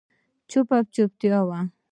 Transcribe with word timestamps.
چوپه 0.49 0.77
چوپتیا 0.93 1.39
وه. 1.49 1.59